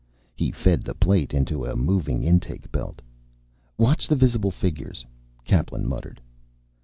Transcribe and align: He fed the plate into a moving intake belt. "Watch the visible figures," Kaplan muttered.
He 0.33 0.49
fed 0.49 0.83
the 0.83 0.95
plate 0.95 1.31
into 1.31 1.63
a 1.63 1.75
moving 1.75 2.23
intake 2.23 2.71
belt. 2.71 3.03
"Watch 3.77 4.07
the 4.07 4.15
visible 4.15 4.49
figures," 4.49 5.05
Kaplan 5.45 5.85
muttered. 5.85 6.19